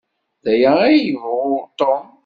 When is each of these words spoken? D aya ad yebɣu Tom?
D 0.43 0.45
aya 0.53 0.71
ad 0.87 0.95
yebɣu 1.03 1.47
Tom? 1.79 2.03